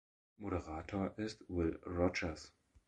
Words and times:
Moderator 0.39 1.13
ist 1.19 1.47
Will 1.47 1.79
Rogers. 1.85 2.51